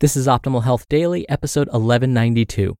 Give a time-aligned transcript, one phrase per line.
[0.00, 2.76] This is Optimal Health Daily, episode 1192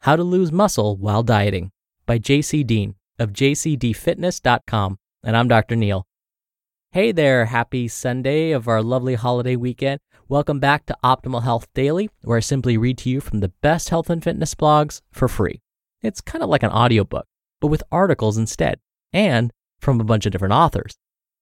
[0.00, 1.70] How to Lose Muscle While Dieting
[2.06, 4.98] by JC Deen of jcdfitness.com.
[5.22, 5.76] And I'm Dr.
[5.76, 6.06] Neil.
[6.90, 10.00] Hey there, happy Sunday of our lovely holiday weekend.
[10.28, 13.90] Welcome back to Optimal Health Daily, where I simply read to you from the best
[13.90, 15.60] health and fitness blogs for free.
[16.02, 17.26] It's kind of like an audiobook,
[17.60, 18.80] but with articles instead,
[19.12, 20.96] and from a bunch of different authors.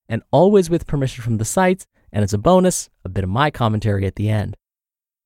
[0.06, 3.50] And always with permission from the sites, and as a bonus, a bit of my
[3.50, 4.56] commentary at the end.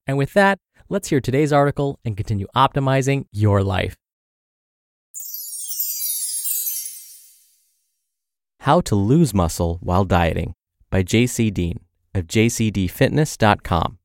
[0.06, 0.58] And with that,
[0.88, 3.96] let's hear today's article and continue optimizing your life.
[8.60, 10.54] How to Lose Muscle While Dieting
[10.90, 11.80] by JC Deen
[12.14, 13.98] of jcdfitness.com.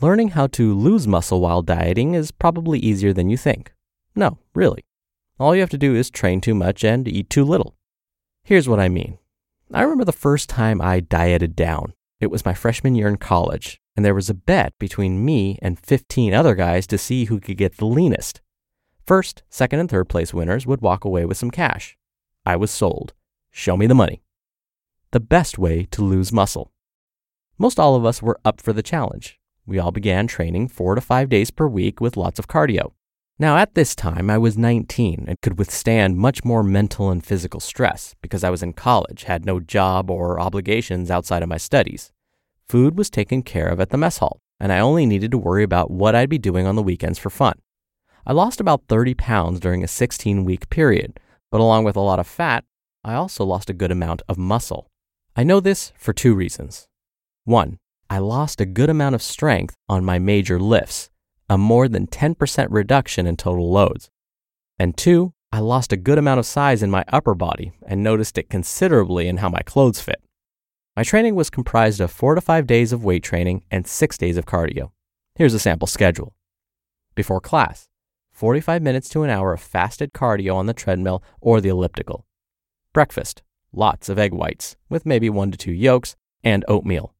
[0.00, 3.72] Learning how to lose muscle while dieting is probably easier than you think.
[4.16, 4.84] No, really.
[5.38, 7.76] All you have to do is train too much and eat too little.
[8.42, 9.18] Here's what I mean.
[9.72, 11.94] I remember the first time I dieted down.
[12.20, 15.78] It was my freshman year in college, and there was a bet between me and
[15.78, 18.40] 15 other guys to see who could get the leanest.
[19.06, 21.96] First, second, and third place winners would walk away with some cash.
[22.46, 23.12] I was sold.
[23.50, 24.22] Show me the money.
[25.12, 26.72] The best way to lose muscle.
[27.56, 29.38] Most all of us were up for the challenge.
[29.66, 32.92] We all began training four to five days per week with lots of cardio.
[33.38, 37.60] Now, at this time, I was 19 and could withstand much more mental and physical
[37.60, 42.12] stress because I was in college, had no job or obligations outside of my studies.
[42.68, 45.62] Food was taken care of at the mess hall, and I only needed to worry
[45.62, 47.58] about what I'd be doing on the weekends for fun.
[48.26, 51.20] I lost about 30 pounds during a 16 week period,
[51.50, 52.64] but along with a lot of fat,
[53.04, 54.88] I also lost a good amount of muscle.
[55.36, 56.88] I know this for two reasons.
[57.44, 61.10] One, I lost a good amount of strength on my major lifts,
[61.50, 64.08] a more than 10% reduction in total loads.
[64.78, 68.38] And two, I lost a good amount of size in my upper body and noticed
[68.38, 70.22] it considerably in how my clothes fit.
[70.96, 74.36] My training was comprised of four to five days of weight training and six days
[74.36, 74.92] of cardio.
[75.34, 76.36] Here's a sample schedule.
[77.16, 77.88] Before class,
[78.30, 82.26] 45 minutes to an hour of fasted cardio on the treadmill or the elliptical.
[82.92, 87.12] Breakfast, lots of egg whites, with maybe one to two yolks, and oatmeal.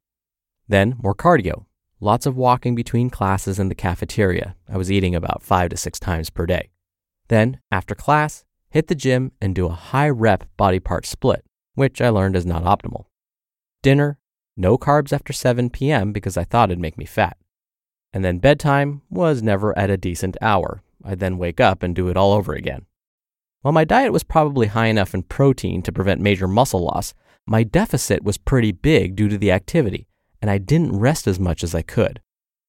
[0.68, 1.64] Then more cardio,
[1.98, 4.54] lots of walking between classes in the cafeteria.
[4.68, 6.70] I was eating about five to six times per day.
[7.26, 12.00] Then, after class, hit the gym and do a high rep body part split, which
[12.00, 13.06] I learned is not optimal.
[13.84, 14.18] Dinner,
[14.56, 16.10] no carbs after 7 p.m.
[16.10, 17.36] because I thought it'd make me fat.
[18.14, 20.82] And then bedtime was never at a decent hour.
[21.04, 22.86] I'd then wake up and do it all over again.
[23.60, 27.12] While my diet was probably high enough in protein to prevent major muscle loss,
[27.44, 30.08] my deficit was pretty big due to the activity,
[30.40, 32.22] and I didn't rest as much as I could.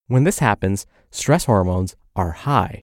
[0.08, 2.82] When this happens, stress hormones are high.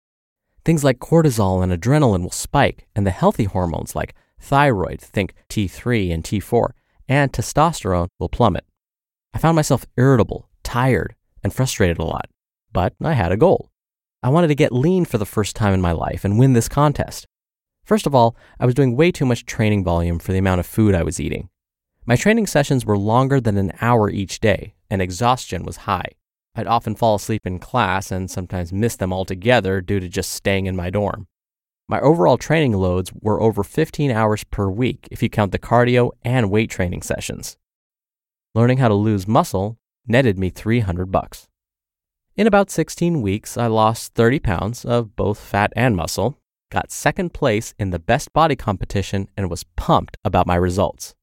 [0.64, 6.14] Things like cortisol and adrenaline will spike, and the healthy hormones like thyroid, think T3
[6.14, 6.70] and T4,
[7.08, 8.64] and testosterone will plummet.
[9.34, 12.28] I found myself irritable, tired, and frustrated a lot,
[12.72, 13.70] but I had a goal.
[14.22, 16.68] I wanted to get lean for the first time in my life and win this
[16.68, 17.26] contest.
[17.84, 20.66] First of all, I was doing way too much training volume for the amount of
[20.66, 21.48] food I was eating.
[22.06, 26.06] My training sessions were longer than an hour each day, and exhaustion was high.
[26.54, 30.66] I'd often fall asleep in class and sometimes miss them altogether due to just staying
[30.66, 31.26] in my dorm.
[31.88, 36.10] My overall training loads were over 15 hours per week if you count the cardio
[36.22, 37.56] and weight training sessions.
[38.54, 41.48] Learning how to lose muscle netted me 300 bucks.
[42.36, 46.38] In about 16 weeks, I lost 30 pounds of both fat and muscle,
[46.70, 51.14] got second place in the best body competition, and was pumped about my results.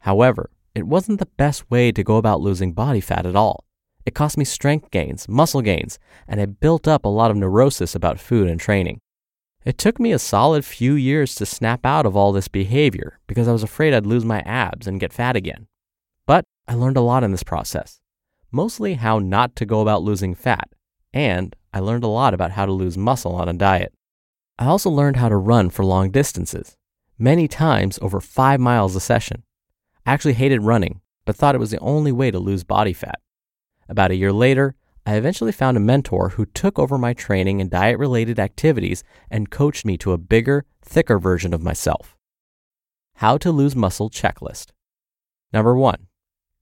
[0.00, 3.64] However, it wasn't the best way to go about losing body fat at all.
[4.06, 7.94] It cost me strength gains, muscle gains, and it built up a lot of neurosis
[7.94, 9.00] about food and training.
[9.64, 13.46] It took me a solid few years to snap out of all this behavior because
[13.46, 15.68] I was afraid I'd lose my abs and get fat again.
[16.26, 18.00] But I learned a lot in this process,
[18.50, 20.68] mostly how not to go about losing fat,
[21.12, 23.94] and I learned a lot about how to lose muscle on a diet.
[24.58, 26.76] I also learned how to run for long distances,
[27.16, 29.44] many times over five miles a session.
[30.04, 33.20] I actually hated running, but thought it was the only way to lose body fat.
[33.88, 37.68] About a year later, I eventually found a mentor who took over my training and
[37.68, 42.16] diet related activities and coached me to a bigger, thicker version of myself.
[43.16, 44.70] How to lose muscle checklist.
[45.52, 46.06] Number one,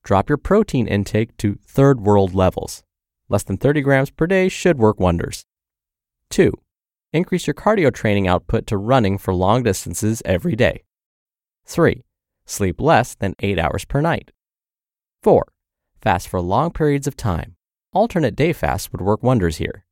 [0.03, 2.83] drop your protein intake to third world levels.
[3.29, 5.45] Less than 30 grams per day should work wonders.
[6.31, 6.53] Two,
[7.13, 10.85] increase your cardio training output to running for long distances every day.
[11.67, 12.05] Three,
[12.47, 14.33] sleep less than eight hours per night.
[15.23, 15.53] Four,
[16.01, 17.57] fast for long periods of time
[17.93, 19.85] Alternate day fasts would work wonders here.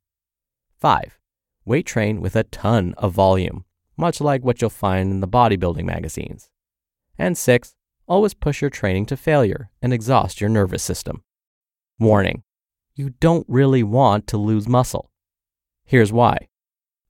[0.77, 1.19] 5.
[1.65, 3.65] Weight train with a ton of volume,
[3.97, 6.49] much like what you'll find in the bodybuilding magazines.
[7.17, 7.75] And 6.
[8.07, 11.23] Always push your training to failure and exhaust your nervous system.
[11.99, 12.43] Warning
[12.95, 15.11] You don't really want to lose muscle.
[15.83, 16.47] Here's why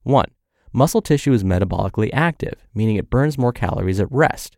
[0.02, 0.26] 1.
[0.74, 4.58] Muscle tissue is metabolically active, meaning it burns more calories at rest.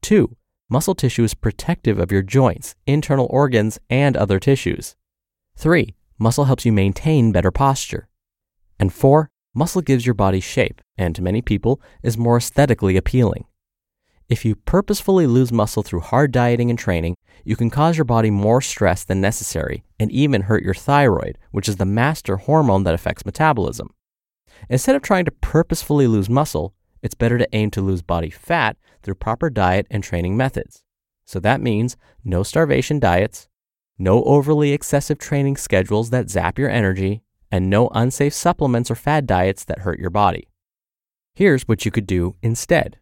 [0.00, 0.36] 2.
[0.68, 4.96] Muscle tissue is protective of your joints, internal organs, and other tissues.
[5.56, 8.08] Three, muscle helps you maintain better posture.
[8.78, 13.44] And four, muscle gives your body shape and to many people is more aesthetically appealing.
[14.28, 18.30] If you purposefully lose muscle through hard dieting and training, you can cause your body
[18.30, 22.94] more stress than necessary and even hurt your thyroid, which is the master hormone that
[22.94, 23.92] affects metabolism.
[24.70, 28.76] Instead of trying to purposefully lose muscle, it's better to aim to lose body fat
[29.02, 30.82] through proper diet and training methods.
[31.24, 33.48] So that means no starvation diets,
[34.02, 37.22] no overly excessive training schedules that zap your energy,
[37.52, 40.48] and no unsafe supplements or fad diets that hurt your body.
[41.34, 42.98] Here's what you could do instead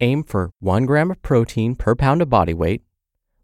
[0.00, 2.82] aim for 1 gram of protein per pound of body weight,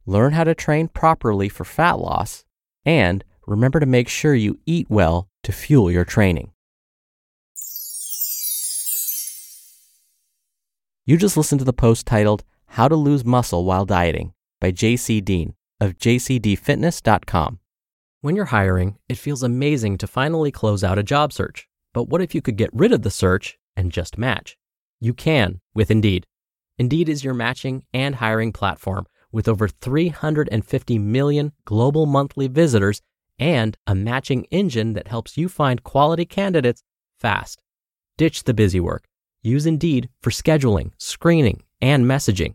[0.06, 2.44] learn how to train properly for fat loss,
[2.87, 6.50] and remember to make sure you eat well to fuel your training.
[11.05, 15.25] You just listened to the post titled How to Lose Muscle While Dieting by JC
[15.25, 17.58] Deen of jcdfitness.com.
[18.20, 21.69] When you're hiring, it feels amazing to finally close out a job search.
[21.94, 24.56] But what if you could get rid of the search and just match?
[25.00, 26.26] You can with Indeed.
[26.78, 33.00] Indeed is your matching and hiring platform with over 350 million global monthly visitors
[33.38, 36.82] and a matching engine that helps you find quality candidates
[37.19, 37.62] fast.
[38.16, 39.04] Ditch the busy work.
[39.42, 42.54] Use Indeed for scheduling, screening, and messaging.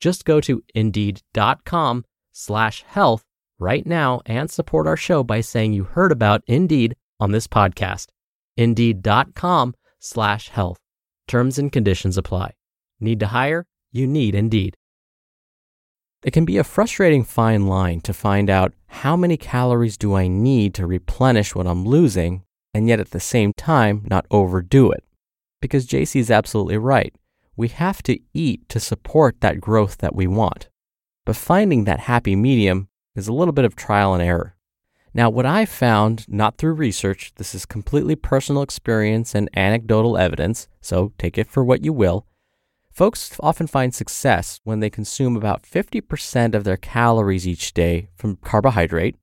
[0.00, 3.24] Just go to indeed.com slash health
[3.58, 8.06] right now and support our show by saying you heard about Indeed on this podcast.
[8.56, 10.78] Indeed.com slash health.
[11.26, 12.54] Terms and conditions apply.
[13.00, 13.66] Need to hire?
[13.92, 14.74] You need Indeed.
[16.24, 20.26] It can be a frustrating fine line to find out how many calories do I
[20.26, 22.42] need to replenish what I'm losing
[22.74, 25.04] and yet at the same time not overdo it.
[25.60, 27.14] Because JC is absolutely right
[27.58, 30.68] we have to eat to support that growth that we want.
[31.26, 34.54] But finding that happy medium is a little bit of trial and error.
[35.12, 40.68] Now, what I found, not through research, this is completely personal experience and anecdotal evidence,
[40.80, 42.26] so take it for what you will.
[42.92, 48.36] Folks often find success when they consume about 50% of their calories each day from
[48.36, 49.16] carbohydrate,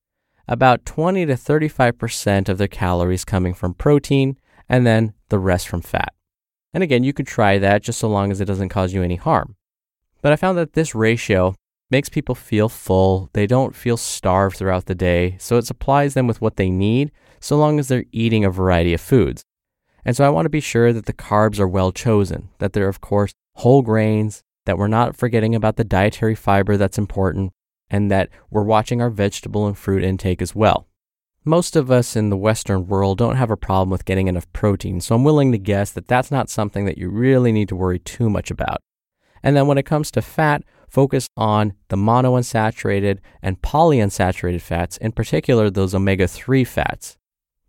[0.45, 4.37] about 20 to 35% of their calories coming from protein,
[4.67, 6.13] and then the rest from fat.
[6.75, 9.15] And again, you could try that just so long as it doesn't cause you any
[9.15, 9.55] harm.
[10.21, 11.55] But I found that this ratio
[11.89, 13.29] makes people feel full.
[13.31, 17.13] They don't feel starved throughout the day, so it supplies them with what they need
[17.39, 19.45] so long as they're eating a variety of foods.
[20.03, 22.89] And so I want to be sure that the carbs are well chosen, that they're,
[22.89, 27.53] of course, whole grains, that we're not forgetting about the dietary fiber that's important,
[27.89, 30.87] and that we're watching our vegetable and fruit intake as well.
[31.47, 34.99] Most of us in the Western world don't have a problem with getting enough protein,
[34.99, 37.99] so I'm willing to guess that that's not something that you really need to worry
[37.99, 38.79] too much about.
[39.43, 45.11] And then when it comes to fat, focus on the monounsaturated and polyunsaturated fats, in
[45.11, 47.15] particular those omega 3 fats.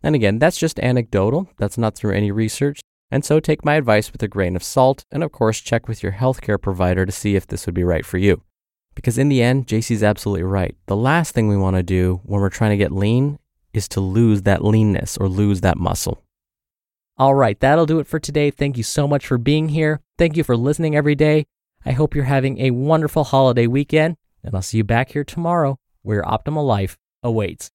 [0.01, 2.79] And again, that's just anecdotal, that's not through any research.
[3.11, 6.01] And so take my advice with a grain of salt, and of course, check with
[6.01, 8.41] your healthcare provider to see if this would be right for you.
[8.95, 10.75] Because in the end, JC's absolutely right.
[10.87, 13.37] The last thing we want to do when we're trying to get lean
[13.77, 16.23] is to lose that leanness or lose that muscle.
[17.17, 18.51] All right, that'll do it for today.
[18.51, 20.01] Thank you so much for being here.
[20.17, 21.45] Thank you for listening every day.
[21.85, 25.79] I hope you're having a wonderful holiday weekend, and I'll see you back here tomorrow
[26.01, 27.71] where your optimal life awaits.